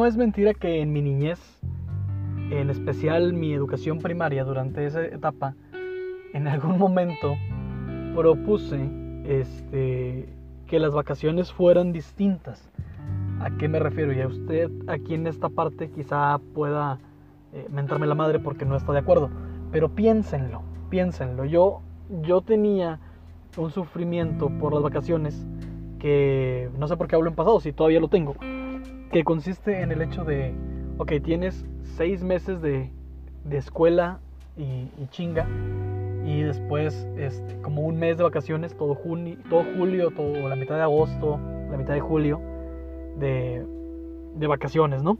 no 0.00 0.06
es 0.06 0.16
mentira 0.16 0.54
que 0.54 0.80
en 0.80 0.94
mi 0.94 1.02
niñez, 1.02 1.38
en 2.50 2.70
especial 2.70 3.34
mi 3.34 3.52
educación 3.52 3.98
primaria 3.98 4.44
durante 4.44 4.86
esa 4.86 5.04
etapa, 5.04 5.54
en 6.32 6.48
algún 6.48 6.78
momento 6.78 7.36
propuse 8.16 8.80
este, 9.26 10.26
que 10.66 10.78
las 10.78 10.94
vacaciones 10.94 11.52
fueran 11.52 11.92
distintas. 11.92 12.66
¿A 13.40 13.50
qué 13.58 13.68
me 13.68 13.78
refiero? 13.78 14.14
Y 14.14 14.22
a 14.22 14.28
usted 14.28 14.70
aquí 14.86 15.12
en 15.12 15.26
esta 15.26 15.50
parte 15.50 15.90
quizá 15.90 16.40
pueda 16.54 16.98
eh, 17.52 17.66
mentarme 17.70 18.06
la 18.06 18.14
madre 18.14 18.38
porque 18.38 18.64
no 18.64 18.76
está 18.76 18.94
de 18.94 19.00
acuerdo. 19.00 19.28
Pero 19.70 19.90
piénsenlo, 19.90 20.62
piénsenlo. 20.88 21.44
Yo, 21.44 21.82
yo 22.22 22.40
tenía 22.40 23.00
un 23.58 23.70
sufrimiento 23.70 24.48
por 24.48 24.72
las 24.72 24.82
vacaciones 24.82 25.46
que 25.98 26.70
no 26.78 26.88
sé 26.88 26.96
por 26.96 27.06
qué 27.06 27.16
hablo 27.16 27.28
en 27.28 27.36
pasado, 27.36 27.60
si 27.60 27.74
todavía 27.74 28.00
lo 28.00 28.08
tengo, 28.08 28.34
que 29.10 29.24
consiste 29.24 29.80
en 29.80 29.92
el 29.92 30.02
hecho 30.02 30.24
de, 30.24 30.54
ok, 30.98 31.12
tienes 31.22 31.64
seis 31.82 32.22
meses 32.22 32.62
de, 32.62 32.90
de 33.44 33.56
escuela 33.56 34.20
y, 34.56 34.88
chinga, 35.08 35.46
y 36.24 36.42
después 36.42 37.06
este, 37.16 37.60
como 37.62 37.82
un 37.82 37.96
mes 37.96 38.18
de 38.18 38.24
vacaciones, 38.24 38.76
todo, 38.76 38.94
junio, 38.94 39.36
todo 39.48 39.64
julio, 39.76 40.10
todo 40.10 40.48
la 40.48 40.56
mitad 40.56 40.76
de 40.76 40.82
agosto, 40.82 41.40
la 41.70 41.76
mitad 41.76 41.94
de 41.94 42.00
julio, 42.00 42.40
de, 43.18 43.64
de 44.36 44.46
vacaciones, 44.46 45.02
¿no? 45.02 45.18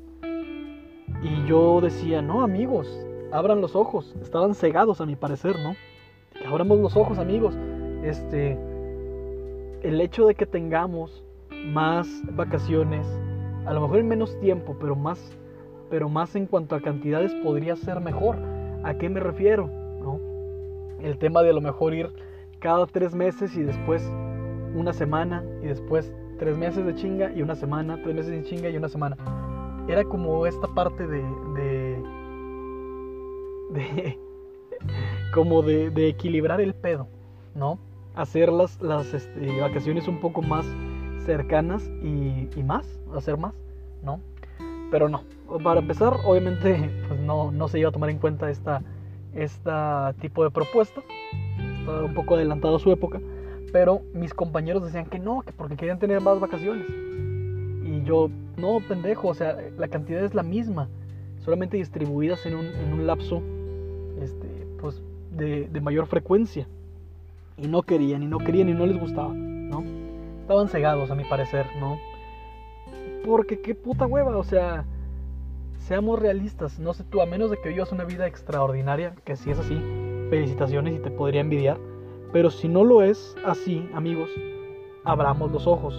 Y 1.22 1.44
yo 1.46 1.80
decía, 1.80 2.22
no, 2.22 2.42
amigos, 2.42 2.88
abran 3.32 3.60
los 3.60 3.74
ojos. 3.74 4.14
Estaban 4.22 4.54
cegados 4.54 5.00
a 5.00 5.06
mi 5.06 5.16
parecer, 5.16 5.56
¿no? 5.58 5.74
Abramos 6.46 6.78
los 6.78 6.96
ojos, 6.96 7.18
amigos. 7.18 7.56
Este, 8.02 8.56
el 9.82 10.00
hecho 10.00 10.26
de 10.26 10.34
que 10.34 10.46
tengamos 10.46 11.24
más 11.66 12.08
vacaciones, 12.34 13.06
a 13.66 13.72
lo 13.72 13.82
mejor 13.82 13.98
en 13.98 14.08
menos 14.08 14.38
tiempo, 14.40 14.76
pero 14.80 14.96
más, 14.96 15.36
pero 15.88 16.08
más 16.08 16.34
en 16.36 16.46
cuanto 16.46 16.74
a 16.74 16.80
cantidades 16.80 17.34
podría 17.42 17.76
ser 17.76 18.00
mejor. 18.00 18.36
¿A 18.82 18.94
qué 18.94 19.08
me 19.08 19.20
refiero? 19.20 19.68
¿No? 20.00 20.20
El 21.00 21.18
tema 21.18 21.42
de 21.42 21.50
a 21.50 21.52
lo 21.52 21.60
mejor 21.60 21.94
ir 21.94 22.10
cada 22.58 22.86
tres 22.86 23.14
meses 23.14 23.56
y 23.56 23.62
después 23.62 24.02
una 24.74 24.92
semana 24.92 25.44
y 25.62 25.66
después 25.66 26.12
tres 26.38 26.56
meses 26.56 26.84
de 26.86 26.94
chinga 26.94 27.32
y 27.32 27.42
una 27.42 27.54
semana, 27.54 28.00
tres 28.02 28.14
meses 28.14 28.30
de 28.30 28.42
chinga 28.44 28.70
y 28.70 28.76
una 28.76 28.88
semana. 28.88 29.16
Era 29.88 30.04
como 30.04 30.46
esta 30.46 30.68
parte 30.68 31.06
de, 31.06 31.22
de, 31.54 32.02
de 33.70 34.18
como 35.34 35.62
de, 35.62 35.90
de, 35.90 36.08
equilibrar 36.08 36.60
el 36.60 36.74
pedo, 36.74 37.08
¿no? 37.54 37.78
Hacer 38.14 38.50
las, 38.50 38.80
las 38.80 39.12
este, 39.12 39.60
vacaciones 39.60 40.08
un 40.08 40.20
poco 40.20 40.42
más 40.42 40.66
cercanas 41.24 41.88
y, 42.02 42.62
más, 42.62 42.86
hacer 43.14 43.36
más, 43.36 43.54
¿no? 44.02 44.20
Pero 44.90 45.08
no, 45.08 45.22
para 45.62 45.80
empezar, 45.80 46.14
obviamente, 46.24 46.90
pues 47.08 47.20
no, 47.20 47.50
no 47.50 47.68
se 47.68 47.78
iba 47.78 47.88
a 47.88 47.92
tomar 47.92 48.10
en 48.10 48.18
cuenta 48.18 48.50
esta, 48.50 48.82
esta 49.34 50.14
tipo 50.20 50.44
de 50.44 50.50
propuesta. 50.50 51.02
Estaba 51.78 52.04
un 52.04 52.14
poco 52.14 52.34
adelantado 52.34 52.76
a 52.76 52.78
su 52.78 52.90
época. 52.90 53.20
Pero 53.72 54.02
mis 54.12 54.34
compañeros 54.34 54.84
decían 54.84 55.06
que 55.06 55.18
no, 55.18 55.42
que 55.42 55.52
porque 55.52 55.76
querían 55.76 55.98
tener 55.98 56.20
más 56.20 56.40
vacaciones. 56.40 56.88
Y 56.88 58.02
yo, 58.04 58.30
no, 58.56 58.78
pendejo, 58.86 59.28
o 59.28 59.34
sea, 59.34 59.56
la 59.78 59.88
cantidad 59.88 60.24
es 60.24 60.34
la 60.34 60.42
misma, 60.42 60.88
solamente 61.44 61.76
distribuidas 61.76 62.44
en 62.46 62.56
un, 62.56 62.66
en 62.66 62.92
un 62.92 63.06
lapso 63.06 63.42
este, 64.20 64.48
pues, 64.80 65.00
de, 65.36 65.68
de, 65.68 65.80
mayor 65.80 66.06
frecuencia. 66.06 66.66
Y 67.56 67.68
no 67.68 67.82
querían, 67.82 68.22
y 68.22 68.26
no 68.26 68.38
querían, 68.38 68.68
y 68.68 68.74
no 68.74 68.86
les 68.86 68.98
gustaba, 68.98 69.32
¿no? 69.32 69.99
Estaban 70.50 70.66
cegados, 70.68 71.12
a 71.12 71.14
mi 71.14 71.22
parecer, 71.22 71.64
¿no? 71.78 71.96
Porque 73.24 73.60
qué 73.60 73.76
puta 73.76 74.04
hueva, 74.08 74.36
o 74.36 74.42
sea, 74.42 74.84
seamos 75.78 76.18
realistas, 76.18 76.80
no 76.80 76.92
sé 76.92 77.04
tú, 77.04 77.20
a 77.20 77.26
menos 77.26 77.52
de 77.52 77.60
que 77.60 77.68
vivas 77.68 77.92
una 77.92 78.02
vida 78.02 78.26
extraordinaria, 78.26 79.14
que 79.24 79.36
si 79.36 79.52
es 79.52 79.60
así, 79.60 79.80
felicitaciones 80.28 80.96
y 80.96 80.98
te 80.98 81.12
podría 81.12 81.40
envidiar 81.40 81.78
pero 82.32 82.50
si 82.50 82.68
no 82.68 82.84
lo 82.84 83.02
es 83.02 83.36
así, 83.44 83.88
amigos, 83.94 84.28
abramos 85.04 85.50
los 85.50 85.66
ojos. 85.66 85.94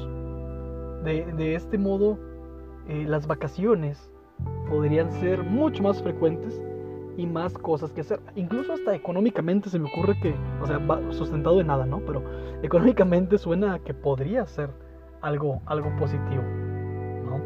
De, 1.03 1.25
de 1.38 1.56
este 1.56 1.78
modo, 1.78 2.18
eh, 2.88 3.06
las 3.07 3.28
vacaciones 3.28 4.12
podrían 4.69 5.12
ser 5.12 5.44
mucho 5.44 5.83
más 5.83 6.01
frecuentes 6.01 6.62
y 7.21 7.27
más 7.27 7.53
cosas 7.57 7.91
que 7.91 8.01
hacer. 8.01 8.19
Incluso 8.35 8.73
hasta 8.73 8.95
económicamente 8.95 9.69
se 9.69 9.79
me 9.79 9.89
ocurre 9.89 10.19
que, 10.19 10.35
o 10.61 10.65
sea, 10.65 10.79
sustentado 11.11 11.57
de 11.57 11.63
nada, 11.63 11.85
¿no? 11.85 11.99
Pero 12.05 12.23
económicamente 12.63 13.37
suena 13.37 13.79
que 13.79 13.93
podría 13.93 14.45
ser 14.45 14.69
algo, 15.21 15.61
algo 15.65 15.95
positivo, 15.99 16.41
¿no? 17.25 17.41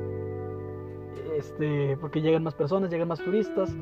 Este, 1.38 1.98
porque 2.00 2.22
llegan 2.22 2.44
más 2.44 2.56
personas, 2.56 2.90
llegan 2.90 3.08
más 3.08 3.20
turistas, 3.20 3.76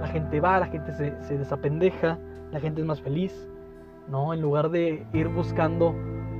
la 0.00 0.06
gente 0.08 0.40
va, 0.40 0.58
la 0.60 0.66
gente 0.66 0.92
se, 0.92 1.22
se 1.22 1.36
desapendeja, 1.36 2.18
la 2.52 2.60
gente 2.60 2.80
es 2.80 2.86
más 2.86 3.00
feliz. 3.00 3.48
¿no? 4.08 4.32
En 4.32 4.40
lugar 4.40 4.70
de 4.70 5.06
ir 5.12 5.28
buscando 5.28 5.94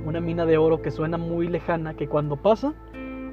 una 0.05 0.21
mina 0.21 0.45
de 0.45 0.57
oro 0.57 0.81
que 0.81 0.91
suena 0.91 1.17
muy 1.17 1.47
lejana, 1.47 1.93
que 1.93 2.07
cuando 2.07 2.37
pasa, 2.37 2.73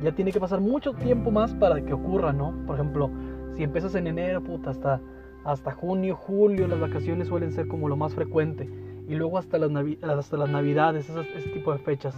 ya 0.02 0.12
tiene 0.12 0.32
que 0.32 0.41
pasar 0.41 0.60
mucho 0.60 0.92
tiempo 0.92 1.31
más 1.31 1.54
para 1.54 1.81
que 1.84 1.92
ocurra, 1.92 2.32
¿no? 2.32 2.52
Por 2.66 2.75
ejemplo, 2.75 3.10
si 3.54 3.62
empiezas 3.62 3.94
en 3.94 4.08
enero, 4.08 4.42
puta, 4.42 4.70
hasta, 4.70 5.00
hasta 5.44 5.72
junio, 5.72 6.16
julio, 6.16 6.66
las 6.66 6.81
vacaciones 6.81 7.28
suelen 7.28 7.53
ser 7.53 7.69
como 7.69 7.88
lo 7.88 7.97
más 7.97 8.15
frecuente. 8.15 8.69
Y 9.06 9.15
luego 9.15 9.38
hasta 9.38 9.59
las, 9.59 9.71
hasta 10.03 10.37
las 10.37 10.49
navidades, 10.49 11.10
ese 11.10 11.50
tipo 11.50 11.72
de 11.72 11.78
fechas. 11.78 12.16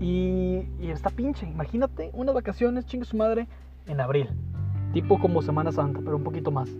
Y, 0.00 0.66
y 0.80 0.90
está 0.90 1.10
pinche, 1.10 1.46
imagínate 1.48 2.10
unas 2.12 2.34
vacaciones, 2.34 2.84
chingue 2.86 3.06
su 3.06 3.16
madre, 3.16 3.46
en 3.86 4.00
abril. 4.00 4.28
Tipo 4.92 5.18
como 5.18 5.42
Semana 5.42 5.72
Santa, 5.72 6.00
pero 6.04 6.16
un 6.16 6.24
poquito 6.24 6.50
más. 6.50 6.70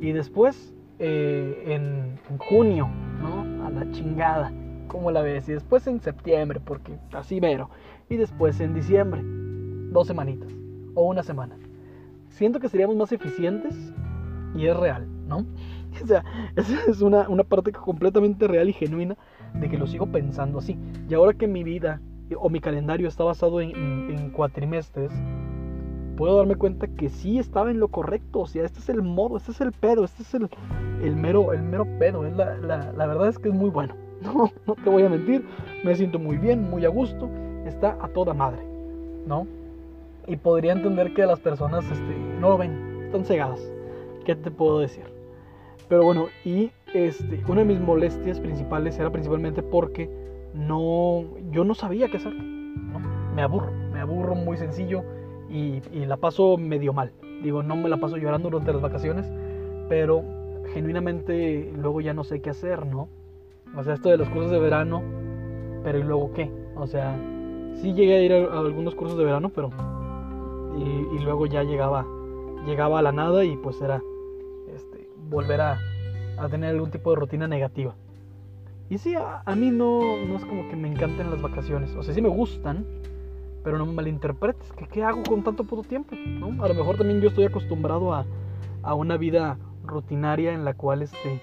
Y 0.00 0.12
después, 0.12 0.74
eh, 0.98 1.62
en, 1.66 2.18
junio, 2.38 2.88
¿no? 3.20 3.66
A 3.66 3.70
la 3.70 3.90
chingada. 3.92 4.52
¿Cómo 4.88 5.10
la 5.10 5.22
ves? 5.22 5.48
Y 5.48 5.52
después 5.52 5.86
en 5.86 6.00
septiembre, 6.00 6.60
porque 6.62 6.98
así 7.12 7.40
mero. 7.40 7.70
Y 8.08 8.16
después 8.16 8.60
en 8.60 8.74
diciembre. 8.74 9.22
Dos 9.24 10.06
semanitas. 10.06 10.52
O 10.94 11.04
una 11.04 11.22
semana. 11.22 11.56
Siento 12.28 12.60
que 12.60 12.68
seríamos 12.68 12.96
más 12.96 13.12
eficientes 13.12 13.92
y 14.54 14.66
es 14.66 14.76
real, 14.76 15.06
¿no? 15.26 15.44
O 16.02 16.06
sea, 16.06 16.24
esa 16.56 16.90
es 16.90 17.02
una, 17.02 17.28
una 17.28 17.44
parte 17.44 17.70
completamente 17.70 18.48
real 18.48 18.68
y 18.68 18.72
genuina 18.72 19.16
de 19.54 19.68
que 19.68 19.76
lo 19.76 19.86
sigo 19.86 20.06
pensando 20.06 20.58
así. 20.58 20.78
Y 21.08 21.12
ahora 21.12 21.34
que 21.34 21.46
mi 21.46 21.62
vida 21.64 22.00
o 22.36 22.48
mi 22.48 22.60
calendario 22.60 23.08
está 23.08 23.24
basado 23.24 23.60
en, 23.60 23.70
en, 23.76 24.30
cuatrimestres, 24.30 25.12
puedo 26.16 26.38
darme 26.38 26.56
cuenta 26.56 26.86
que 26.86 27.10
sí 27.10 27.38
estaba 27.38 27.70
en 27.70 27.78
lo 27.78 27.88
correcto. 27.88 28.40
O 28.40 28.46
sea, 28.46 28.64
este 28.64 28.78
es 28.78 28.88
el 28.88 29.02
modo, 29.02 29.36
este 29.36 29.52
es 29.52 29.60
el 29.60 29.72
pedo, 29.72 30.04
este 30.04 30.22
es 30.22 30.34
el, 30.34 30.48
el 31.02 31.16
mero, 31.16 31.52
el 31.52 31.62
mero 31.62 31.86
pedo. 31.98 32.22
La, 32.22 32.56
la, 32.56 32.92
la, 32.92 33.06
verdad 33.06 33.28
es 33.28 33.38
que 33.38 33.48
es 33.48 33.54
muy 33.54 33.70
bueno. 33.70 33.94
No, 34.22 34.52
no 34.68 34.76
te 34.76 34.88
voy 34.88 35.02
a 35.02 35.08
mentir. 35.08 35.44
Me 35.82 35.96
siento 35.96 36.20
muy 36.20 36.36
bien, 36.36 36.70
muy 36.70 36.84
a 36.84 36.88
gusto. 36.88 37.28
Está 37.66 37.98
a 38.00 38.06
toda 38.06 38.32
madre. 38.32 38.62
¿No? 39.26 39.48
Y 40.28 40.36
podría 40.36 40.72
entender 40.72 41.12
que 41.12 41.26
las 41.26 41.40
personas 41.40 41.84
este, 41.90 42.16
no 42.38 42.50
lo 42.50 42.58
ven. 42.58 43.02
Están 43.06 43.24
cegadas. 43.24 43.71
¿Qué 44.24 44.34
te 44.36 44.50
puedo 44.50 44.78
decir? 44.78 45.04
Pero 45.88 46.04
bueno, 46.04 46.26
y 46.44 46.70
este, 46.94 47.42
una 47.48 47.60
de 47.60 47.66
mis 47.66 47.80
molestias 47.80 48.40
principales 48.40 48.98
era 48.98 49.10
principalmente 49.10 49.62
porque 49.62 50.08
no, 50.54 51.24
yo 51.50 51.64
no 51.64 51.74
sabía 51.74 52.08
qué 52.08 52.18
hacer. 52.18 52.34
¿no? 52.34 53.00
Me 53.34 53.42
aburro, 53.42 53.72
me 53.92 54.00
aburro 54.00 54.34
muy 54.34 54.56
sencillo 54.56 55.02
y, 55.50 55.82
y, 55.92 56.06
la 56.06 56.16
paso 56.16 56.56
medio 56.56 56.92
mal. 56.92 57.12
Digo, 57.42 57.62
no 57.62 57.76
me 57.76 57.88
la 57.88 57.98
paso 57.98 58.16
llorando 58.16 58.48
durante 58.50 58.72
las 58.72 58.80
vacaciones, 58.80 59.30
pero 59.88 60.22
genuinamente 60.72 61.72
luego 61.76 62.00
ya 62.00 62.14
no 62.14 62.24
sé 62.24 62.40
qué 62.40 62.50
hacer, 62.50 62.86
¿no? 62.86 63.08
O 63.76 63.82
sea, 63.84 63.94
esto 63.94 64.10
de 64.10 64.18
los 64.18 64.28
cursos 64.28 64.50
de 64.50 64.58
verano, 64.58 65.02
pero 65.82 65.98
¿y 65.98 66.02
luego 66.02 66.32
qué? 66.32 66.50
O 66.76 66.86
sea, 66.86 67.16
sí 67.74 67.92
llegué 67.94 68.16
a 68.16 68.20
ir 68.22 68.32
a, 68.32 68.58
algunos 68.58 68.94
cursos 68.94 69.18
de 69.18 69.24
verano, 69.24 69.50
pero... 69.54 69.70
Y, 70.76 71.18
luego 71.22 71.46
ya 71.46 71.62
llegaba, 71.62 72.06
llegaba 72.66 72.98
a 72.98 73.02
la 73.02 73.12
nada 73.12 73.44
y 73.44 73.56
pues 73.56 73.80
era 73.82 74.02
volver 75.32 75.60
a, 75.60 75.78
tener 76.50 76.70
algún 76.70 76.90
tipo 76.90 77.10
de 77.10 77.16
rutina 77.16 77.48
negativa. 77.48 77.94
Y 78.90 78.98
sí, 78.98 79.14
a, 79.16 79.54
mí 79.56 79.70
no, 79.70 80.00
no 80.26 80.36
es 80.36 80.44
como 80.44 80.68
que 80.68 80.76
me 80.76 80.88
encanten 80.88 81.30
las 81.30 81.40
vacaciones. 81.40 81.94
O 81.94 82.02
sea, 82.02 82.14
sí 82.14 82.20
me 82.20 82.28
gustan, 82.28 82.84
pero 83.64 83.78
no 83.78 83.86
me 83.86 83.92
malinterpretes. 83.92 84.70
¿Qué, 84.72 84.86
qué 84.86 85.02
hago 85.02 85.22
con 85.22 85.42
tanto 85.42 85.64
puto 85.64 85.82
tiempo? 85.82 86.14
¿no? 86.14 86.62
A 86.62 86.68
lo 86.68 86.74
mejor 86.74 86.96
también 86.96 87.20
yo 87.20 87.28
estoy 87.28 87.44
acostumbrado 87.44 88.12
a, 88.12 88.26
a 88.82 88.94
una 88.94 89.16
vida 89.16 89.58
rutinaria 89.84 90.52
en 90.52 90.64
la 90.64 90.74
cual 90.74 91.02
este, 91.02 91.40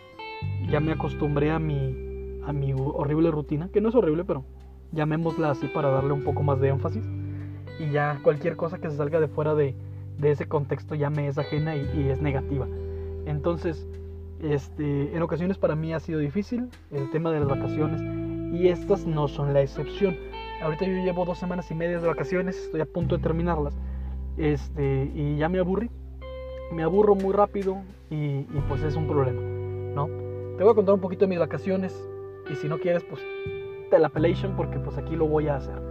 ya 0.69 0.79
me 0.79 0.91
acostumbré 0.91 1.51
a 1.51 1.59
mi, 1.59 2.41
a 2.45 2.53
mi 2.53 2.73
horrible 2.73 3.31
rutina, 3.31 3.69
que 3.69 3.81
no 3.81 3.89
es 3.89 3.95
horrible, 3.95 4.25
pero 4.25 4.43
llamémosla 4.91 5.51
así 5.51 5.67
para 5.67 5.89
darle 5.89 6.13
un 6.13 6.23
poco 6.23 6.43
más 6.43 6.59
de 6.59 6.69
énfasis. 6.69 7.05
Y 7.79 7.91
ya 7.91 8.19
cualquier 8.21 8.55
cosa 8.55 8.79
que 8.79 8.89
se 8.89 8.97
salga 8.97 9.19
de 9.19 9.27
fuera 9.27 9.55
de, 9.55 9.75
de 10.17 10.31
ese 10.31 10.47
contexto 10.47 10.95
ya 10.95 11.09
me 11.09 11.27
es 11.27 11.37
ajena 11.37 11.75
y, 11.75 12.09
es 12.09 12.21
negativa. 12.21 12.67
Entonces, 13.25 13.87
este, 14.41 15.15
en 15.15 15.21
ocasiones 15.21 15.57
para 15.57 15.75
mí 15.75 15.93
ha 15.93 15.99
sido 15.99 16.19
difícil 16.19 16.69
el 16.91 17.09
tema 17.11 17.31
de 17.31 17.39
las 17.39 17.49
vacaciones 17.49 18.01
y 18.53 18.67
estas 18.67 19.05
no 19.05 19.27
son 19.27 19.53
la 19.53 19.61
excepción. 19.61 20.15
Ahorita 20.61 20.85
yo 20.85 20.93
llevo 21.03 21.25
dos 21.25 21.37
semanas 21.37 21.69
y 21.71 21.75
media 21.75 21.99
de 21.99 22.07
vacaciones, 22.07 22.57
estoy 22.57 22.81
a 22.81 22.85
punto 22.85 23.17
de 23.17 23.23
terminarlas. 23.23 23.77
Este, 24.37 25.11
y 25.13 25.37
ya 25.37 25.49
me 25.49 25.59
aburrí. 25.59 25.89
Me 26.71 26.83
aburro 26.83 27.15
muy 27.15 27.33
rápido 27.33 27.81
y, 28.09 28.43
pues 28.67 28.83
es 28.83 28.95
un 28.95 29.07
problema, 29.07 29.41
¿no? 29.41 30.05
Te 30.55 30.63
voy 30.63 30.71
a 30.71 30.75
contar 30.75 30.93
un 30.93 31.01
poquito 31.01 31.25
de 31.25 31.29
mis 31.29 31.39
vacaciones 31.39 31.95
y 32.51 32.55
si 32.55 32.67
no 32.67 32.77
quieres, 32.79 33.03
pues 33.03 33.21
te 33.89 33.97
la 33.97 34.09
pelation 34.09 34.55
porque 34.55 34.77
pues 34.77 34.97
aquí 34.97 35.15
lo 35.15 35.27
voy 35.27 35.47
a 35.47 35.55
hacer. 35.55 35.81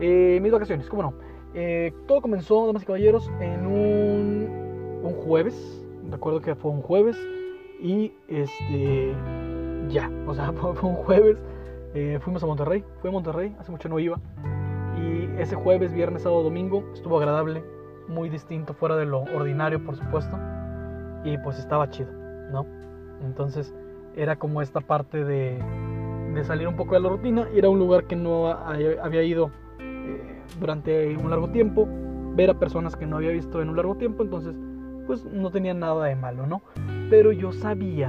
Eh, 0.00 0.38
mis 0.40 0.52
vacaciones, 0.52 0.88
¿cómo 0.88 1.02
no? 1.02 1.14
Eh, 1.54 1.92
todo 2.06 2.20
comenzó, 2.20 2.66
damas 2.66 2.82
y 2.82 2.86
caballeros, 2.86 3.30
en 3.40 3.66
un, 3.66 5.00
un 5.02 5.12
jueves. 5.12 5.81
Recuerdo 6.10 6.40
que 6.40 6.54
fue 6.54 6.70
un 6.70 6.82
jueves 6.82 7.16
y 7.80 8.12
este 8.28 9.14
ya, 9.88 10.10
o 10.26 10.34
sea, 10.34 10.52
fue 10.52 10.70
un 10.88 10.96
jueves. 10.96 11.38
Eh, 11.94 12.18
fuimos 12.22 12.42
a 12.42 12.46
Monterrey, 12.46 12.84
fui 13.00 13.10
a 13.10 13.12
Monterrey, 13.12 13.54
hace 13.58 13.70
mucho 13.70 13.88
no 13.88 13.98
iba. 13.98 14.18
Y 14.96 15.40
ese 15.40 15.56
jueves, 15.56 15.92
viernes, 15.92 16.22
sábado, 16.22 16.42
domingo 16.42 16.84
estuvo 16.94 17.18
agradable, 17.18 17.62
muy 18.08 18.28
distinto, 18.28 18.72
fuera 18.72 18.96
de 18.96 19.04
lo 19.04 19.22
ordinario, 19.22 19.84
por 19.84 19.96
supuesto. 19.96 20.38
Y 21.24 21.36
pues 21.38 21.58
estaba 21.58 21.90
chido, 21.90 22.10
¿no? 22.50 22.66
Entonces 23.22 23.74
era 24.16 24.36
como 24.36 24.62
esta 24.62 24.80
parte 24.80 25.24
de, 25.24 25.58
de 26.34 26.44
salir 26.44 26.68
un 26.68 26.76
poco 26.76 26.94
de 26.94 27.00
la 27.00 27.08
rutina, 27.08 27.48
ir 27.54 27.64
a 27.64 27.68
un 27.68 27.78
lugar 27.78 28.04
que 28.04 28.16
no 28.16 28.48
había 28.48 29.22
ido 29.22 29.50
eh, 29.78 30.42
durante 30.58 31.16
un 31.16 31.30
largo 31.30 31.48
tiempo, 31.50 31.88
ver 32.34 32.50
a 32.50 32.58
personas 32.58 32.96
que 32.96 33.06
no 33.06 33.16
había 33.16 33.30
visto 33.30 33.60
en 33.62 33.68
un 33.68 33.76
largo 33.76 33.96
tiempo, 33.96 34.22
entonces 34.22 34.54
pues 35.12 35.26
no 35.26 35.50
tenía 35.50 35.74
nada 35.74 36.06
de 36.06 36.16
malo, 36.16 36.46
¿no? 36.46 36.62
Pero 37.10 37.32
yo 37.32 37.52
sabía 37.52 38.08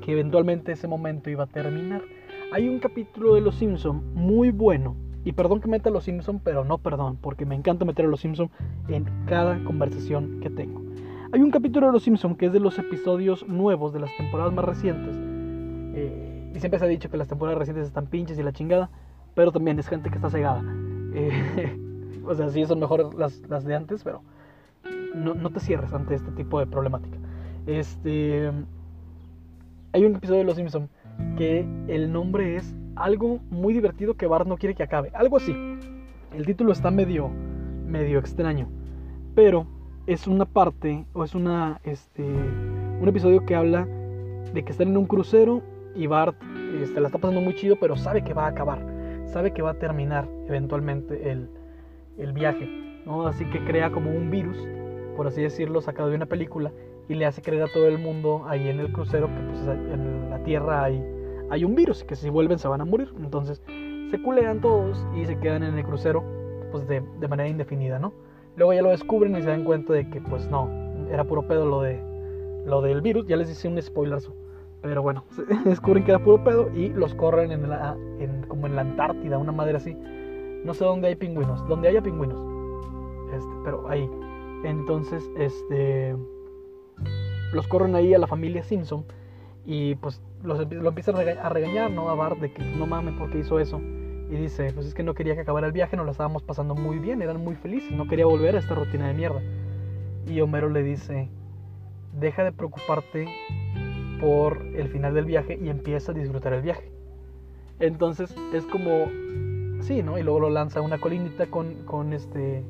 que 0.00 0.12
eventualmente 0.12 0.70
ese 0.70 0.86
momento 0.86 1.30
iba 1.30 1.42
a 1.42 1.46
terminar. 1.48 2.00
Hay 2.52 2.68
un 2.68 2.78
capítulo 2.78 3.34
de 3.34 3.40
Los 3.40 3.56
Simpson 3.56 4.14
muy 4.14 4.52
bueno. 4.52 4.94
Y 5.24 5.32
perdón 5.32 5.60
que 5.60 5.66
meta 5.66 5.90
Los 5.90 6.04
Simpson, 6.04 6.38
pero 6.38 6.64
no 6.64 6.78
perdón, 6.78 7.18
porque 7.20 7.44
me 7.44 7.56
encanta 7.56 7.84
meter 7.84 8.04
Los 8.04 8.20
Simpson 8.20 8.50
en 8.86 9.04
cada 9.26 9.58
conversación 9.64 10.38
que 10.40 10.48
tengo. 10.48 10.80
Hay 11.32 11.40
un 11.40 11.50
capítulo 11.50 11.88
de 11.88 11.94
Los 11.94 12.04
Simpson 12.04 12.36
que 12.36 12.46
es 12.46 12.52
de 12.52 12.60
los 12.60 12.78
episodios 12.78 13.48
nuevos 13.48 13.92
de 13.92 13.98
las 13.98 14.16
temporadas 14.16 14.52
más 14.52 14.64
recientes. 14.64 15.16
Eh, 15.96 16.52
y 16.54 16.60
siempre 16.60 16.78
se 16.78 16.84
ha 16.84 16.88
dicho 16.88 17.10
que 17.10 17.16
las 17.16 17.26
temporadas 17.26 17.58
recientes 17.58 17.88
están 17.88 18.06
pinches 18.06 18.38
y 18.38 18.44
la 18.44 18.52
chingada, 18.52 18.90
pero 19.34 19.50
también 19.50 19.76
es 19.80 19.88
gente 19.88 20.08
que 20.08 20.14
está 20.14 20.30
cegada. 20.30 20.62
Eh, 21.14 21.76
o 22.24 22.32
sea, 22.32 22.48
sí 22.50 22.64
son 22.64 22.78
mejores 22.78 23.12
las, 23.14 23.42
las 23.48 23.64
de 23.64 23.74
antes, 23.74 24.04
pero 24.04 24.22
no, 25.14 25.34
no, 25.34 25.50
te 25.50 25.60
cierres 25.60 25.92
ante 25.92 26.14
este 26.14 26.30
tipo 26.32 26.58
de 26.58 26.66
problemática. 26.66 27.16
Este, 27.66 28.50
hay 29.92 30.04
un 30.04 30.16
episodio 30.16 30.40
de 30.40 30.44
Los 30.44 30.56
Simpson 30.56 30.88
que 31.36 31.66
el 31.88 32.12
nombre 32.12 32.56
es 32.56 32.74
algo 32.94 33.40
muy 33.50 33.74
divertido 33.74 34.14
que 34.14 34.26
Bart 34.26 34.46
no 34.46 34.56
quiere 34.56 34.74
que 34.74 34.82
acabe. 34.82 35.10
Algo 35.14 35.36
así. 35.36 35.54
El 36.34 36.44
título 36.46 36.72
está 36.72 36.90
medio, 36.90 37.30
medio 37.86 38.18
extraño. 38.18 38.68
Pero 39.34 39.66
es 40.06 40.26
una 40.26 40.44
parte, 40.44 41.06
o 41.12 41.24
es 41.24 41.34
una, 41.34 41.80
este, 41.84 42.22
un 42.22 43.08
episodio 43.08 43.44
que 43.44 43.54
habla 43.54 43.86
de 44.52 44.64
que 44.64 44.72
están 44.72 44.88
en 44.88 44.96
un 44.96 45.06
crucero 45.06 45.62
y 45.94 46.06
Bart 46.06 46.36
este, 46.80 47.00
la 47.00 47.08
está 47.08 47.18
pasando 47.18 47.40
muy 47.40 47.54
chido, 47.54 47.76
pero 47.80 47.96
sabe 47.96 48.22
que 48.22 48.34
va 48.34 48.46
a 48.46 48.48
acabar. 48.48 48.80
Sabe 49.26 49.52
que 49.52 49.62
va 49.62 49.72
a 49.72 49.78
terminar 49.78 50.28
eventualmente 50.46 51.30
el, 51.30 51.48
el 52.18 52.32
viaje. 52.32 53.02
¿no? 53.04 53.26
Así 53.26 53.44
que 53.46 53.64
crea 53.64 53.90
como 53.90 54.10
un 54.10 54.30
virus, 54.30 54.56
por 55.16 55.26
así 55.26 55.42
decirlo, 55.42 55.80
sacado 55.80 56.10
de 56.10 56.16
una 56.16 56.26
película 56.26 56.72
y 57.08 57.14
le 57.14 57.26
hace 57.26 57.42
creer 57.42 57.64
a 57.64 57.72
todo 57.72 57.86
el 57.86 57.98
mundo 57.98 58.44
ahí 58.46 58.68
en 58.68 58.80
el 58.80 58.92
crucero 58.92 59.28
que 59.28 59.40
pues, 59.40 59.66
en 59.66 60.30
la 60.30 60.42
Tierra 60.42 60.84
hay, 60.84 61.02
hay 61.50 61.64
un 61.64 61.74
virus 61.74 62.04
que 62.04 62.16
si 62.16 62.28
vuelven 62.30 62.58
se 62.58 62.68
van 62.68 62.80
a 62.80 62.84
morir. 62.84 63.12
Entonces 63.18 63.62
se 64.10 64.22
culean 64.22 64.60
todos 64.60 65.04
y 65.16 65.24
se 65.24 65.38
quedan 65.38 65.62
en 65.62 65.78
el 65.78 65.84
crucero 65.84 66.22
pues 66.70 66.86
de, 66.86 67.02
de, 67.20 67.28
manera 67.28 67.48
indefinida, 67.48 67.98
¿no? 67.98 68.12
Luego 68.56 68.72
ya 68.72 68.82
lo 68.82 68.90
descubren 68.90 69.36
y 69.36 69.42
se 69.42 69.48
dan 69.48 69.64
cuenta 69.64 69.92
de 69.92 70.08
que 70.10 70.20
pues 70.20 70.48
no, 70.50 70.68
era 71.10 71.24
puro 71.24 71.46
pedo 71.46 71.66
lo, 71.66 71.82
de, 71.82 72.00
lo 72.64 72.82
del 72.82 73.00
virus. 73.00 73.26
Ya 73.26 73.36
les 73.36 73.50
hice 73.50 73.68
un 73.68 73.80
spoiler, 73.80 74.18
pero 74.82 75.02
bueno, 75.02 75.24
descubren 75.64 76.04
que 76.04 76.10
era 76.10 76.22
puro 76.22 76.42
pedo 76.42 76.70
y 76.74 76.88
los 76.90 77.14
corren 77.14 77.52
en 77.52 77.68
la, 77.68 77.96
en, 78.18 78.44
como 78.48 78.66
en 78.66 78.76
la 78.76 78.82
Antártida, 78.82 79.38
una 79.38 79.52
madre 79.52 79.76
así. 79.76 79.94
No 80.64 80.74
sé 80.74 80.84
dónde 80.84 81.08
hay 81.08 81.16
pingüinos, 81.16 81.66
donde 81.68 81.88
haya 81.88 82.02
pingüinos. 82.02 82.40
Este, 83.32 83.52
pero 83.64 83.88
ahí. 83.88 84.08
Entonces, 84.66 85.22
este 85.38 86.16
los 87.52 87.68
corren 87.68 87.94
ahí 87.94 88.12
a 88.12 88.18
la 88.18 88.26
familia 88.26 88.64
Simpson 88.64 89.04
y 89.64 89.94
pues 89.96 90.20
los, 90.42 90.70
lo 90.70 90.88
empiezan 90.88 91.16
a 91.16 91.48
regañar, 91.48 91.90
¿no? 91.90 92.10
A 92.10 92.14
Bart 92.14 92.38
de 92.38 92.52
que 92.52 92.62
no 92.62 92.86
mames 92.86 93.14
porque 93.18 93.38
hizo 93.38 93.60
eso. 93.60 93.80
Y 94.28 94.34
dice, 94.34 94.72
pues 94.74 94.86
es 94.86 94.94
que 94.94 95.04
no 95.04 95.14
quería 95.14 95.34
que 95.34 95.42
acabara 95.42 95.68
el 95.68 95.72
viaje, 95.72 95.96
nos 95.96 96.04
lo 96.04 96.10
estábamos 96.10 96.42
pasando 96.42 96.74
muy 96.74 96.98
bien, 96.98 97.22
eran 97.22 97.42
muy 97.42 97.54
felices, 97.54 97.92
no 97.92 98.08
quería 98.08 98.26
volver 98.26 98.56
a 98.56 98.58
esta 98.58 98.74
rutina 98.74 99.06
de 99.06 99.14
mierda. 99.14 99.40
Y 100.26 100.40
Homero 100.40 100.68
le 100.68 100.82
dice, 100.82 101.28
deja 102.18 102.42
de 102.42 102.50
preocuparte 102.50 103.28
por 104.20 104.62
el 104.74 104.88
final 104.88 105.14
del 105.14 105.26
viaje 105.26 105.58
y 105.62 105.68
empieza 105.68 106.10
a 106.10 106.14
disfrutar 106.14 106.52
el 106.54 106.62
viaje. 106.62 106.90
Entonces 107.78 108.34
es 108.52 108.64
como, 108.66 109.06
sí, 109.80 110.02
¿no? 110.02 110.18
Y 110.18 110.24
luego 110.24 110.40
lo 110.40 110.50
lanza 110.50 110.80
a 110.80 110.82
una 110.82 110.98
colinita 110.98 111.46
con, 111.46 111.84
con, 111.84 112.12
este, 112.12 112.64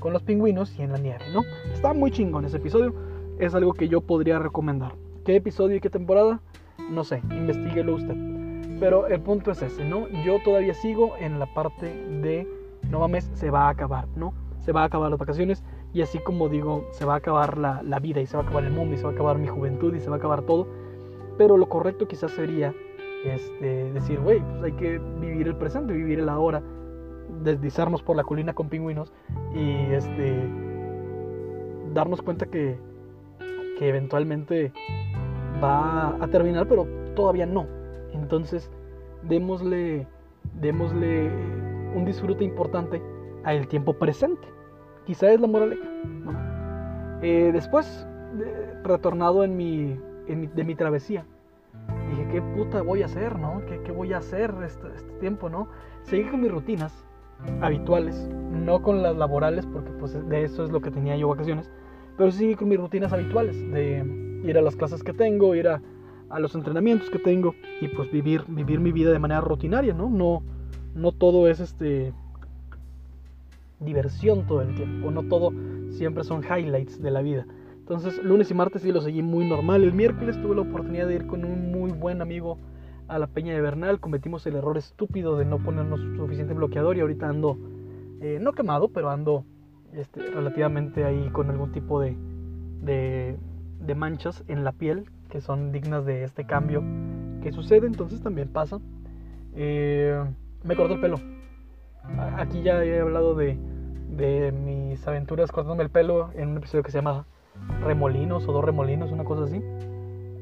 con 0.00 0.12
los 0.12 0.22
pingüinos 0.22 0.76
y 0.78 0.82
en 0.82 0.92
la 0.92 0.98
nieve, 0.98 1.24
¿no? 1.32 1.42
Está 1.72 1.92
muy 1.92 2.10
chingón 2.10 2.44
ese 2.44 2.56
episodio 2.56 2.92
es 3.40 3.54
algo 3.54 3.72
que 3.72 3.88
yo 3.88 4.02
podría 4.02 4.38
recomendar. 4.38 4.94
¿Qué 5.24 5.36
episodio 5.36 5.76
y 5.76 5.80
qué 5.80 5.88
temporada? 5.88 6.40
No 6.90 7.04
sé, 7.04 7.22
investiguelo 7.30 7.94
usted. 7.94 8.14
Pero 8.78 9.06
el 9.06 9.20
punto 9.20 9.50
es 9.50 9.62
ese, 9.62 9.84
¿no? 9.84 10.08
Yo 10.24 10.38
todavía 10.44 10.74
sigo 10.74 11.16
en 11.18 11.38
la 11.38 11.46
parte 11.54 11.86
de, 11.86 12.46
no 12.90 13.00
mames, 13.00 13.30
se 13.34 13.50
va 13.50 13.66
a 13.66 13.70
acabar, 13.70 14.08
¿no? 14.16 14.34
Se 14.60 14.72
va 14.72 14.82
a 14.82 14.84
acabar 14.84 15.10
las 15.10 15.18
vacaciones 15.18 15.64
y 15.92 16.02
así 16.02 16.18
como 16.18 16.48
digo, 16.48 16.86
se 16.92 17.04
va 17.06 17.14
a 17.14 17.16
acabar 17.16 17.56
la, 17.56 17.98
vida 18.00 18.20
y 18.20 18.26
se 18.26 18.36
va 18.36 18.42
a 18.42 18.46
acabar 18.46 18.64
el 18.64 18.72
mundo 18.72 18.94
y 18.94 18.98
se 18.98 19.04
va 19.04 19.10
a 19.10 19.14
acabar 19.14 19.38
mi 19.38 19.48
juventud 19.48 19.94
y 19.94 20.00
se 20.00 20.10
va 20.10 20.16
a 20.16 20.18
acabar 20.18 20.42
todo. 20.42 20.66
Pero 21.38 21.56
lo 21.56 21.68
correcto 21.68 22.06
quizás 22.06 22.32
sería 22.32 22.74
este, 23.24 23.90
decir, 23.92 24.20
güey, 24.20 24.40
pues 24.40 24.62
hay 24.64 24.72
que 24.72 24.98
vivir 24.98 25.48
el 25.48 25.56
presente, 25.56 25.94
vivir 25.94 26.20
el 26.20 26.28
ahora, 26.28 26.62
deslizarnos 27.42 28.02
por 28.02 28.16
la 28.16 28.24
colina 28.24 28.52
con 28.52 28.68
pingüinos 28.68 29.12
y 29.54 29.92
este, 29.92 30.48
darnos 31.92 32.22
cuenta 32.22 32.46
que 32.46 32.78
que 33.80 33.88
eventualmente 33.88 34.72
va 35.64 36.14
a 36.22 36.28
terminar, 36.28 36.68
pero 36.68 36.86
todavía 37.16 37.46
no. 37.46 37.66
Entonces, 38.12 38.70
démosle, 39.22 40.06
démosle 40.60 41.30
un 41.94 42.04
disfrute 42.04 42.44
importante 42.44 43.02
al 43.42 43.66
tiempo 43.68 43.94
presente. 43.94 44.46
Quizá 45.06 45.32
es 45.32 45.40
la 45.40 45.46
moraleja. 45.46 45.88
Eh, 47.22 47.50
después, 47.54 48.06
retornado 48.84 49.44
en 49.44 49.56
mi, 49.56 49.98
de 50.26 50.64
mi 50.64 50.74
travesía, 50.74 51.24
dije, 52.10 52.28
¿qué 52.32 52.42
puta 52.42 52.82
voy 52.82 53.00
a 53.00 53.06
hacer, 53.06 53.38
no? 53.38 53.62
¿Qué, 53.64 53.92
voy 53.92 54.12
a 54.12 54.18
hacer 54.18 54.54
este, 54.62 54.88
este, 54.94 55.12
tiempo, 55.20 55.48
no? 55.48 55.68
Seguí 56.02 56.28
con 56.28 56.42
mis 56.42 56.52
rutinas 56.52 57.06
habituales, 57.60 58.28
no 58.50 58.82
con 58.82 59.02
las 59.02 59.16
laborales, 59.16 59.66
porque 59.66 59.90
pues 59.92 60.28
de 60.28 60.44
eso 60.44 60.64
es 60.64 60.70
lo 60.70 60.80
que 60.80 60.90
tenía 60.90 61.16
yo 61.16 61.28
vacaciones, 61.28 61.70
pero 62.16 62.30
sí 62.30 62.54
con 62.54 62.68
mis 62.68 62.78
rutinas 62.78 63.12
habituales, 63.12 63.56
de 63.72 64.40
ir 64.44 64.58
a 64.58 64.62
las 64.62 64.76
clases 64.76 65.02
que 65.02 65.12
tengo, 65.12 65.54
ir 65.54 65.68
a, 65.68 65.80
los 66.38 66.54
entrenamientos 66.54 67.10
que 67.10 67.18
tengo 67.18 67.56
y 67.80 67.88
pues 67.88 68.10
vivir, 68.12 68.44
vivir 68.46 68.78
mi 68.78 68.92
vida 68.92 69.10
de 69.10 69.18
manera 69.18 69.40
rutinaria, 69.40 69.92
¿no? 69.92 70.08
No, 70.08 70.44
no 70.94 71.10
todo 71.10 71.48
es 71.48 71.58
este 71.58 72.12
diversión 73.80 74.46
todo 74.46 74.62
el 74.62 74.74
tiempo, 74.76 75.10
no 75.10 75.24
todo 75.24 75.52
siempre 75.90 76.22
son 76.22 76.44
highlights 76.44 77.02
de 77.02 77.10
la 77.10 77.22
vida. 77.22 77.46
Entonces, 77.78 78.22
lunes 78.22 78.48
y 78.50 78.54
martes 78.54 78.82
sí 78.82 78.92
lo 78.92 79.00
seguí 79.00 79.22
muy 79.22 79.48
normal. 79.48 79.82
El 79.82 79.92
miércoles 79.92 80.40
tuve 80.40 80.54
la 80.54 80.60
oportunidad 80.60 81.08
de 81.08 81.16
ir 81.16 81.26
con 81.26 81.44
un 81.44 81.72
muy 81.72 81.90
buen 81.90 82.22
amigo 82.22 82.56
a 83.10 83.18
la 83.18 83.26
Peña 83.26 83.52
de 83.52 83.60
Bernal. 83.60 84.00
Cometimos 84.00 84.46
el 84.46 84.56
error 84.56 84.78
estúpido 84.78 85.36
de 85.36 85.44
no 85.44 85.58
ponernos 85.58 86.00
suficiente 86.16 86.54
bloqueador 86.54 86.96
y 86.96 87.00
ahorita 87.00 87.28
ando, 87.28 87.58
eh, 88.20 88.38
no 88.40 88.52
quemado, 88.52 88.88
pero 88.88 89.10
ando 89.10 89.44
este, 89.92 90.20
relativamente 90.22 91.04
ahí 91.04 91.28
con 91.30 91.50
algún 91.50 91.72
tipo 91.72 92.00
de, 92.00 92.16
manchas 93.96 94.44
en 94.46 94.62
la 94.62 94.72
piel 94.72 95.10
que 95.28 95.40
son 95.40 95.72
dignas 95.72 96.06
de 96.06 96.22
este 96.22 96.46
cambio 96.46 96.82
que 97.42 97.52
sucede, 97.52 97.86
entonces 97.86 98.22
también 98.22 98.48
pasa. 98.48 98.78
Eh, 99.54 100.22
me 100.62 100.76
corto 100.76 100.94
el 100.94 101.00
pelo. 101.00 101.16
Aquí 102.36 102.62
ya 102.62 102.84
he 102.84 103.00
hablado 103.00 103.34
de 103.34 103.58
mis 104.52 105.06
aventuras 105.06 105.50
cortándome 105.50 105.82
el 105.82 105.90
pelo 105.90 106.30
en 106.34 106.50
un 106.50 106.58
episodio 106.58 106.82
que 106.82 106.90
se 106.90 106.98
llama 106.98 107.26
Remolinos 107.82 108.46
o 108.48 108.52
Dos 108.52 108.64
Remolinos, 108.64 109.10
una 109.10 109.24
cosa 109.24 109.44
así, 109.44 109.62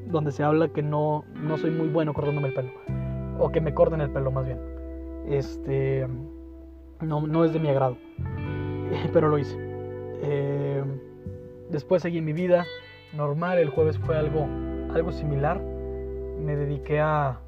donde 0.09 0.31
se 0.31 0.43
habla 0.43 0.69
que 0.69 0.81
no, 0.81 1.23
no 1.35 1.57
soy 1.57 1.71
muy 1.71 1.87
bueno 1.87 2.13
cortándome 2.13 2.49
el 2.49 2.53
pelo, 2.53 2.71
o 3.39 3.51
que 3.51 3.61
me 3.61 3.73
corten 3.73 4.01
el 4.01 4.09
pelo 4.09 4.31
más 4.31 4.45
bien. 4.45 4.59
Este, 5.27 6.07
no, 7.01 7.25
no 7.25 7.45
es 7.45 7.53
de 7.53 7.59
mi 7.59 7.69
agrado. 7.69 7.97
pero 9.13 9.29
lo 9.29 9.37
hice. 9.37 9.55
Eh, 10.21 10.83
después 11.69 12.01
seguí 12.01 12.21
mi 12.21 12.33
vida 12.33 12.65
normal, 13.13 13.57
el 13.59 13.69
jueves 13.69 13.97
fue 13.97 14.17
algo, 14.17 14.47
algo 14.93 15.11
similar. 15.11 15.59
Me 15.59 16.55
dediqué 16.55 16.99
a, 16.99 17.39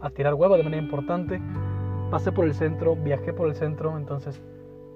a 0.00 0.10
tirar 0.10 0.34
hueva 0.34 0.56
de 0.56 0.64
manera 0.64 0.82
importante. 0.82 1.40
Pasé 2.10 2.32
por 2.32 2.44
el 2.44 2.54
centro, 2.54 2.96
viajé 2.96 3.32
por 3.32 3.48
el 3.48 3.54
centro, 3.54 3.96
entonces 3.96 4.42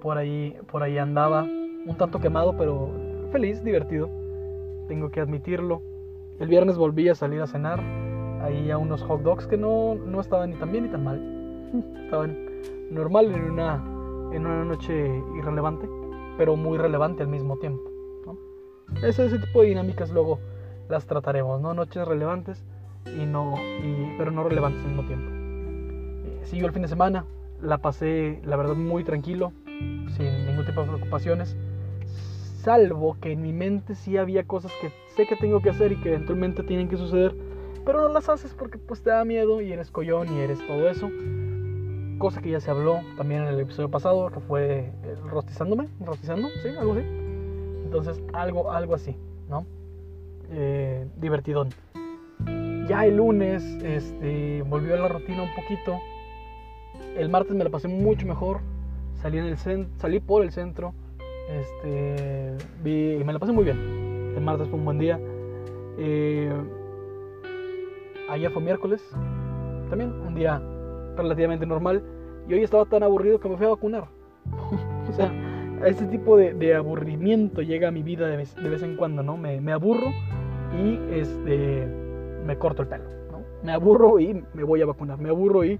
por 0.00 0.18
ahí, 0.18 0.56
por 0.70 0.82
ahí 0.82 0.98
andaba 0.98 1.42
un 1.42 1.96
tanto 1.96 2.20
quemado, 2.20 2.56
pero 2.56 2.90
feliz, 3.32 3.62
divertido. 3.62 4.10
Tengo 4.88 5.10
que 5.10 5.20
admitirlo. 5.20 5.82
El 6.38 6.48
viernes 6.48 6.76
volví 6.76 7.08
a 7.08 7.14
salir 7.14 7.40
a 7.40 7.46
cenar. 7.46 7.80
Ahí 8.42 8.70
a 8.70 8.78
unos 8.78 9.02
hot 9.02 9.22
dogs 9.22 9.46
que 9.46 9.56
no, 9.56 9.94
no 9.94 10.20
estaban 10.20 10.50
ni 10.50 10.56
tan 10.56 10.70
bien 10.70 10.84
ni 10.84 10.90
tan 10.90 11.04
mal. 11.04 11.18
Estaban 12.04 12.36
normal 12.90 13.32
en 13.34 13.50
una, 13.50 13.76
en 14.32 14.46
una 14.46 14.64
noche 14.64 15.22
irrelevante, 15.36 15.88
pero 16.36 16.56
muy 16.56 16.78
relevante 16.78 17.22
al 17.22 17.28
mismo 17.28 17.56
tiempo. 17.58 17.82
Ese, 19.02 19.26
ese 19.26 19.38
tipo 19.38 19.62
de 19.62 19.68
dinámicas 19.68 20.10
luego 20.10 20.38
las 20.88 21.06
trataremos, 21.06 21.60
¿no? 21.60 21.74
Noches 21.74 22.06
relevantes 22.06 22.64
y 23.06 23.26
no, 23.26 23.54
y, 23.58 24.14
pero 24.16 24.30
no 24.30 24.44
relevantes 24.44 24.82
al 24.82 24.88
mismo 24.88 25.06
tiempo. 25.06 25.30
Eh, 26.28 26.40
siguió 26.44 26.66
el 26.66 26.72
fin 26.72 26.82
de 26.82 26.88
semana, 26.88 27.24
la 27.60 27.78
pasé, 27.78 28.40
la 28.44 28.56
verdad, 28.56 28.74
muy 28.74 29.04
tranquilo, 29.04 29.52
sin 29.66 30.46
ningún 30.46 30.64
tipo 30.64 30.82
de 30.82 30.88
preocupaciones, 30.88 31.56
salvo 32.66 33.16
que 33.20 33.30
en 33.30 33.42
mi 33.42 33.52
mente 33.52 33.94
sí 33.94 34.16
había 34.16 34.42
cosas 34.42 34.72
que 34.80 34.90
sé 35.14 35.24
que 35.28 35.36
tengo 35.36 35.62
que 35.62 35.70
hacer 35.70 35.92
y 35.92 36.00
que 36.00 36.08
eventualmente 36.08 36.64
tienen 36.64 36.88
que 36.88 36.96
suceder, 36.96 37.32
pero 37.84 38.00
no 38.02 38.08
las 38.08 38.28
haces 38.28 38.54
porque 38.54 38.76
pues 38.76 39.04
te 39.04 39.10
da 39.10 39.24
miedo 39.24 39.60
y 39.60 39.72
eres 39.72 39.92
collón 39.92 40.34
y 40.34 40.40
eres 40.40 40.58
todo 40.66 40.90
eso. 40.90 41.08
Cosa 42.18 42.42
que 42.42 42.50
ya 42.50 42.58
se 42.58 42.68
habló 42.72 43.02
también 43.16 43.42
en 43.42 43.48
el 43.50 43.60
episodio 43.60 43.88
pasado, 43.88 44.32
que 44.32 44.40
fue 44.40 44.90
rostizándome, 45.30 45.86
rostizando, 46.00 46.48
sí, 46.60 46.70
algo 46.76 46.94
así. 46.94 47.02
Entonces, 47.84 48.20
algo, 48.32 48.72
algo 48.72 48.96
así, 48.96 49.16
¿no? 49.48 49.64
Eh, 50.50 51.06
divertidón. 51.18 51.68
Ya 52.88 53.06
el 53.06 53.18
lunes 53.18 53.62
este, 53.84 54.62
volvió 54.62 54.94
a 54.94 54.98
la 54.98 55.08
rutina 55.08 55.44
un 55.44 55.54
poquito. 55.54 56.00
El 57.16 57.28
martes 57.28 57.54
me 57.54 57.62
la 57.62 57.70
pasé 57.70 57.86
mucho 57.86 58.26
mejor. 58.26 58.58
Salí, 59.22 59.38
en 59.38 59.44
el 59.44 59.56
salí 59.98 60.18
por 60.18 60.42
el 60.42 60.50
centro. 60.50 60.94
Este, 61.48 62.56
vi, 62.82 63.22
me 63.24 63.32
la 63.32 63.38
pasé 63.38 63.52
muy 63.52 63.64
bien. 63.64 64.34
El 64.36 64.42
martes 64.42 64.68
fue 64.68 64.78
un 64.78 64.84
buen 64.84 64.98
día. 64.98 65.18
Eh, 65.98 66.52
ayer 68.28 68.50
fue 68.50 68.62
miércoles. 68.62 69.02
También 69.88 70.12
un 70.12 70.34
día 70.34 70.60
relativamente 71.16 71.66
normal. 71.66 72.02
Y 72.48 72.54
hoy 72.54 72.62
estaba 72.62 72.84
tan 72.84 73.02
aburrido 73.02 73.40
que 73.40 73.48
me 73.48 73.56
fui 73.56 73.66
a 73.66 73.70
vacunar. 73.70 74.04
o 75.08 75.12
sea, 75.12 75.32
ese 75.84 76.06
tipo 76.06 76.36
de, 76.36 76.74
aburrimiento 76.74 77.62
llega 77.62 77.88
a 77.88 77.90
mi 77.90 78.02
vida 78.02 78.26
de 78.28 78.36
vez, 78.36 78.82
en 78.82 78.96
cuando, 78.96 79.22
¿no? 79.22 79.36
Me, 79.36 79.60
me 79.60 79.72
aburro 79.72 80.10
y 80.76 80.98
este 81.12 81.86
me 82.44 82.56
corto 82.58 82.82
el 82.82 82.88
pelo, 82.88 83.04
¿no? 83.30 83.42
Me 83.62 83.72
aburro 83.72 84.20
y 84.20 84.42
me 84.54 84.62
voy 84.62 84.80
a 84.82 84.86
vacunar, 84.86 85.18
me 85.18 85.28
aburro 85.28 85.64
y 85.64 85.78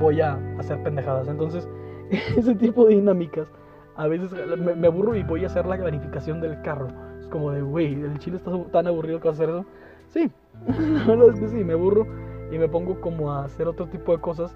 voy 0.00 0.20
a 0.20 0.34
hacer 0.58 0.82
pendejadas. 0.82 1.28
Entonces, 1.28 1.68
ese 2.36 2.54
tipo 2.54 2.86
de 2.86 2.96
dinámicas, 2.96 3.48
a 3.96 4.06
veces 4.08 4.32
me, 4.58 4.86
aburro 4.86 5.16
y 5.16 5.22
voy 5.22 5.44
a 5.44 5.46
hacer 5.46 5.66
la 5.66 5.76
verificación 5.76 6.40
del 6.40 6.60
carro. 6.62 6.88
Es 7.20 7.28
como 7.28 7.50
de, 7.50 7.62
güey, 7.62 7.94
el 7.94 8.18
chile 8.18 8.36
está 8.36 8.50
tan 8.72 8.86
aburrido 8.86 9.20
que 9.20 9.28
hacer 9.28 9.48
eso. 9.48 9.64
Sí, 10.08 10.30
la 10.66 11.06
verdad 11.06 11.34
es 11.34 11.40
que 11.40 11.48
sí, 11.48 11.64
me 11.64 11.74
aburro 11.74 12.06
y 12.50 12.58
me 12.58 12.68
pongo 12.68 13.00
como 13.00 13.32
a 13.32 13.44
hacer 13.44 13.68
otro 13.68 13.86
tipo 13.86 14.12
de 14.12 14.20
cosas 14.20 14.54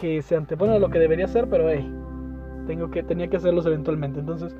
que 0.00 0.22
se 0.22 0.36
anteponen 0.36 0.76
a 0.76 0.78
lo 0.78 0.90
que 0.90 0.98
debería 0.98 1.24
hacer, 1.24 1.48
pero 1.48 1.68
hey, 1.68 1.92
tengo 2.66 2.90
que, 2.90 3.02
tenía 3.02 3.28
que 3.28 3.36
hacerlos 3.36 3.66
eventualmente. 3.66 4.20
Entonces, 4.20 4.54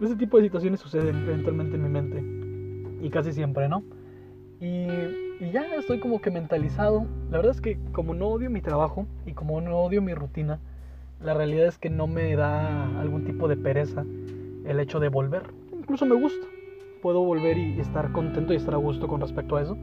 ese 0.00 0.16
tipo 0.16 0.36
de 0.36 0.44
situaciones 0.44 0.80
suceden 0.80 1.16
eventualmente 1.16 1.76
en 1.76 1.82
mi 1.82 1.88
mente. 1.88 3.04
Y 3.04 3.10
casi 3.10 3.32
siempre, 3.32 3.68
¿no? 3.68 3.82
Y, 4.60 4.86
ya 5.52 5.74
estoy 5.76 6.00
como 6.00 6.20
que 6.20 6.30
mentalizado. 6.30 7.06
La 7.30 7.38
verdad 7.38 7.52
es 7.52 7.60
que 7.60 7.78
como 7.92 8.14
no 8.14 8.28
odio 8.28 8.50
mi 8.50 8.62
trabajo 8.62 9.06
y 9.26 9.32
como 9.32 9.60
no 9.60 9.78
odio 9.78 10.00
mi 10.02 10.14
rutina, 10.14 10.60
la 11.20 11.34
realidad 11.34 11.66
es 11.66 11.78
que 11.78 11.90
no 11.90 12.06
me 12.06 12.34
da 12.36 13.00
algún 13.00 13.24
tipo 13.24 13.48
de 13.48 13.56
pereza 13.56 14.04
el 14.64 14.80
hecho 14.80 15.00
de 15.00 15.08
volver. 15.08 15.50
Incluso 15.72 16.06
me 16.06 16.14
gusta. 16.14 16.46
Puedo 17.02 17.22
volver 17.22 17.58
y 17.58 17.78
estar 17.80 18.12
contento 18.12 18.52
y 18.52 18.56
estar 18.56 18.74
a 18.74 18.78
gusto 18.78 19.08
con 19.08 19.20
respecto 19.20 19.56
a 19.56 19.62
eso. 19.62 19.76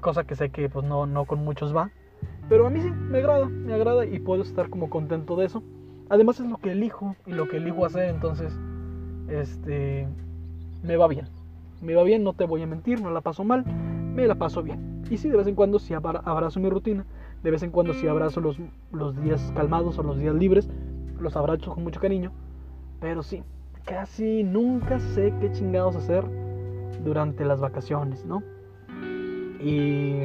Cosa 0.00 0.24
que 0.24 0.34
sé 0.34 0.50
que 0.50 0.68
pues 0.68 0.86
no, 0.86 1.06
no 1.06 1.24
con 1.24 1.44
muchos 1.44 1.74
va. 1.74 1.90
Pero 2.48 2.66
a 2.66 2.70
mí 2.70 2.80
sí, 2.80 2.90
me 2.90 3.18
agrada, 3.18 3.46
me 3.46 3.72
agrada 3.72 4.04
y 4.04 4.18
puedo 4.18 4.42
estar 4.42 4.68
como 4.68 4.90
contento 4.90 5.36
de 5.36 5.46
eso. 5.46 5.62
Además 6.08 6.40
es 6.40 6.46
lo 6.46 6.58
que 6.58 6.72
elijo 6.72 7.16
y 7.26 7.32
lo 7.32 7.48
que 7.48 7.56
elijo 7.56 7.86
hacer, 7.86 8.10
entonces 8.10 8.52
este 9.28 10.06
me 10.82 10.96
va 10.96 11.08
bien 11.08 11.26
me 11.82 11.94
va 11.94 12.04
bien, 12.04 12.22
no 12.22 12.32
te 12.32 12.44
voy 12.44 12.62
a 12.62 12.66
mentir, 12.66 13.00
no 13.00 13.10
la 13.10 13.20
paso 13.20 13.44
mal, 13.44 13.64
me 13.66 14.26
la 14.26 14.36
paso 14.36 14.62
bien. 14.62 15.02
Y 15.10 15.18
sí, 15.18 15.28
de 15.28 15.36
vez 15.36 15.46
en 15.46 15.54
cuando 15.54 15.78
sí 15.78 15.92
abrazo 15.94 16.60
mi 16.60 16.70
rutina, 16.70 17.04
de 17.42 17.50
vez 17.50 17.62
en 17.62 17.70
cuando 17.70 17.94
sí 17.94 18.06
abrazo 18.06 18.40
los, 18.40 18.56
los 18.92 19.20
días 19.22 19.52
calmados 19.56 19.98
o 19.98 20.02
los 20.02 20.18
días 20.18 20.34
libres, 20.34 20.68
los 21.18 21.36
abrazo 21.36 21.74
con 21.74 21.84
mucho 21.84 22.00
cariño, 22.00 22.32
pero 23.00 23.22
sí, 23.22 23.42
casi 23.84 24.44
nunca 24.44 24.98
sé 25.00 25.32
qué 25.40 25.50
chingados 25.52 25.96
hacer 25.96 26.24
durante 27.04 27.44
las 27.44 27.60
vacaciones, 27.60 28.24
¿no? 28.24 28.42
Y 29.60 30.22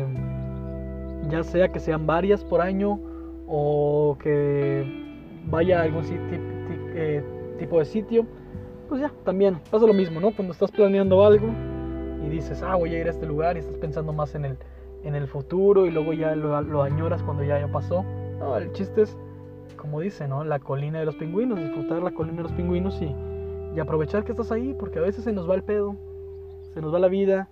ya 1.30 1.44
sea 1.44 1.72
que 1.72 1.80
sean 1.80 2.06
varias 2.06 2.44
por 2.44 2.62
año 2.62 3.00
o 3.48 4.18
que 4.20 4.86
vaya 5.46 5.80
a 5.80 5.84
algún 5.84 6.04
eh, 6.10 7.24
tipo 7.60 7.80
de 7.80 7.86
sitio, 7.86 8.26
pues 8.90 9.02
ya, 9.02 9.12
también 9.24 9.60
pasa 9.72 9.86
lo 9.86 9.94
mismo, 9.94 10.20
¿no? 10.20 10.36
Cuando 10.36 10.54
estás 10.54 10.72
planeando 10.72 11.26
algo 11.26 11.48
y 12.26 12.30
dices, 12.30 12.62
ah, 12.62 12.76
voy 12.76 12.96
a 12.96 13.00
ir 13.00 13.08
a 13.08 13.12
este 13.12 13.26
lugar 13.26 13.58
y 13.58 13.60
estás 13.60 13.76
pensando 13.78 14.14
más 14.14 14.36
en 14.36 14.46
el, 14.46 14.58
en 15.08 15.16
el 15.16 15.28
futuro 15.28 15.86
y 15.86 15.92
luego 15.92 16.14
ya 16.14 16.36
lo, 16.36 16.84
añoras 16.84 17.24
cuando 17.24 17.44
ya, 17.44 17.60
ya 17.60 17.72
pasó. 17.72 18.04
No, 18.40 18.58
el 18.58 18.72
chiste 18.74 19.04
es, 19.04 19.18
como 19.78 20.02
dice, 20.02 20.28
¿no? 20.28 20.44
La 20.44 20.60
colina 20.60 21.00
de 21.00 21.06
los 21.06 21.16
pingüinos, 21.16 21.60
disfrutar 21.60 22.04
la 22.04 22.12
colina 22.12 22.38
de 22.38 22.44
los 22.44 22.52
pingüinos 22.52 23.02
y, 23.02 23.14
aprovechar 23.80 24.24
que 24.24 24.32
estás 24.32 24.52
ahí, 24.52 24.76
porque 24.80 24.98
a 24.98 25.04
veces 25.04 25.24
se 25.24 25.32
nos 25.32 25.48
va 25.48 25.54
el 25.54 25.62
pedo, 25.62 25.96
se 26.74 26.82
nos 26.82 26.92
va 26.92 26.98
la 26.98 27.10
vida 27.10 27.48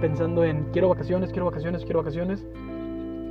pensando 0.00 0.42
en 0.42 0.64
quiero 0.72 0.88
vacaciones, 0.88 1.30
quiero 1.30 1.46
vacaciones, 1.46 1.84
quiero 1.84 2.00
vacaciones. 2.00 2.44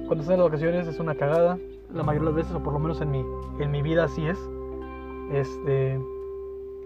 Cuando 0.07 0.21
estás 0.21 0.29
en 0.29 0.39
las 0.39 0.45
vacaciones 0.45 0.87
es 0.87 0.99
una 0.99 1.15
cagada, 1.15 1.57
la 1.93 2.03
mayoría 2.03 2.29
de 2.29 2.35
las 2.35 2.35
veces, 2.35 2.55
o 2.55 2.63
por 2.63 2.71
lo 2.71 2.79
menos 2.79 3.01
en 3.01 3.11
mi, 3.11 3.25
en 3.59 3.69
mi 3.69 3.81
vida 3.81 4.05
así 4.05 4.25
es. 4.25 4.39
Este, 5.33 5.99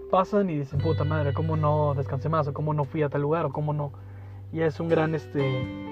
pasan 0.10 0.50
y 0.50 0.58
dicen, 0.58 0.80
puta 0.80 1.04
madre, 1.04 1.32
¿cómo 1.34 1.56
no 1.56 1.94
descansé 1.94 2.28
más? 2.28 2.48
¿O 2.48 2.54
cómo 2.54 2.74
no 2.74 2.84
fui 2.86 3.04
a 3.04 3.10
tal 3.10 3.22
lugar? 3.22 3.46
¿O 3.46 3.52
cómo 3.52 3.72
no? 3.72 3.92
Y 4.52 4.62
es 4.62 4.80
un 4.80 4.88
gran, 4.88 5.14
este, 5.14 5.89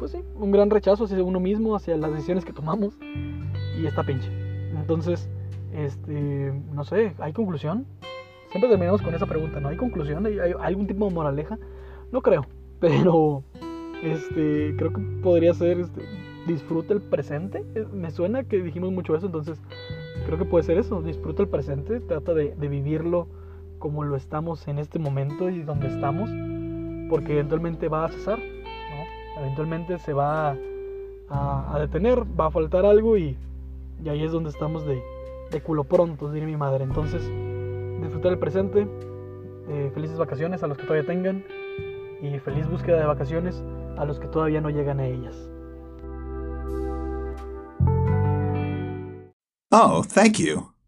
pues 0.00 0.12
sí, 0.12 0.18
un 0.34 0.50
gran 0.50 0.70
rechazo 0.70 1.04
hacia 1.04 1.22
uno 1.22 1.38
mismo, 1.38 1.76
hacia 1.76 1.96
las 1.96 2.10
decisiones 2.10 2.44
que 2.44 2.54
tomamos. 2.54 2.94
Y 3.78 3.86
está 3.86 4.02
pinche. 4.02 4.28
Entonces, 4.74 5.28
este, 5.72 6.52
no 6.72 6.84
sé, 6.84 7.14
¿hay 7.18 7.32
conclusión? 7.34 7.86
Siempre 8.50 8.68
terminamos 8.70 9.02
con 9.02 9.14
esa 9.14 9.26
pregunta, 9.26 9.60
¿no? 9.60 9.68
¿Hay 9.68 9.76
conclusión? 9.76 10.26
¿Hay, 10.26 10.38
algún 10.60 10.86
tipo 10.86 11.06
de 11.06 11.14
moraleja? 11.14 11.58
No 12.10 12.22
creo, 12.22 12.46
pero, 12.80 13.44
este, 14.02 14.74
creo 14.76 14.92
que 14.92 15.02
podría 15.22 15.52
ser, 15.52 15.78
este, 15.78 16.00
disfruta 16.46 16.94
el 16.94 17.02
presente. 17.02 17.62
Me 17.92 18.10
suena 18.10 18.42
que 18.44 18.62
dijimos 18.62 18.90
mucho 18.90 19.14
eso, 19.14 19.26
entonces 19.26 19.60
creo 20.24 20.38
que 20.38 20.46
puede 20.46 20.64
ser 20.64 20.78
eso, 20.78 21.02
disfruta 21.02 21.42
el 21.42 21.48
presente, 21.48 22.00
trata 22.00 22.32
de, 22.32 22.54
vivirlo 22.58 23.28
como 23.78 24.02
lo 24.04 24.16
estamos 24.16 24.66
en 24.66 24.78
este 24.78 24.98
momento 24.98 25.50
y 25.50 25.62
donde 25.62 25.88
estamos, 25.88 26.30
porque 27.10 27.34
eventualmente 27.34 27.88
va 27.88 28.06
a 28.06 28.08
cesar. 28.08 28.38
Eventualmente 29.40 29.98
se 29.98 30.12
va 30.12 30.56
a, 31.28 31.78
detener, 31.78 32.24
va 32.38 32.46
a 32.46 32.50
faltar 32.50 32.84
algo 32.84 33.16
y, 33.16 33.36
ahí 34.06 34.24
es 34.24 34.32
donde 34.32 34.50
estamos 34.50 34.84
de, 34.86 35.02
culo 35.62 35.84
pronto, 35.84 36.30
diría 36.30 36.48
mi 36.48 36.56
madre. 36.56 36.84
Entonces, 36.84 37.22
disfrutar 38.00 38.32
el 38.32 38.38
presente, 38.38 38.86
eh, 39.68 39.90
felices 39.94 40.18
vacaciones 40.18 40.62
a 40.62 40.66
los 40.66 40.78
que 40.78 40.84
todavía 40.84 41.06
tengan 41.06 41.44
y 42.22 42.38
feliz 42.38 42.68
búsqueda 42.68 42.98
de 42.98 43.06
vacaciones 43.06 43.62
a 43.96 44.04
los 44.04 44.18
que 44.18 44.28
todavía 44.28 44.60
no 44.60 44.70
llegan 44.70 45.00
a 45.00 45.06
ellas. 45.06 45.36
Oh, 49.72 50.02
thank 50.02 50.38
you. 50.38 50.79